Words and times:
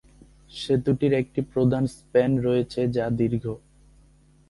সেতুটির 0.53 1.13
একটি 1.13 1.41
প্রধান 1.53 1.83
স্প্যান 1.95 2.31
রয়েছে 2.39 2.81
যা 2.95 3.05
দীর্ঘ। 3.19 3.45